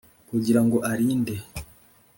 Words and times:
Kugira 0.29 0.59
ngo 0.65 0.77
arinde 0.91 1.35